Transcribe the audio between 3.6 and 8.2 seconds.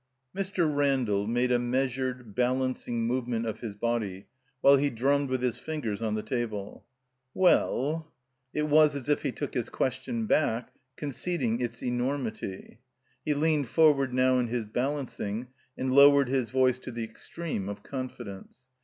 body while he drummed with his fingers on the table. "Well